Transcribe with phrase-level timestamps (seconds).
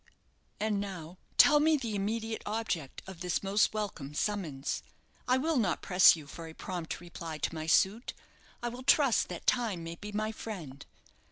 [0.59, 4.81] "And now tell me the immediate object of this most welcome summons.
[5.27, 8.15] I will not press you for a prompt reply to my suit;
[8.63, 10.83] I will trust that time may be my friend.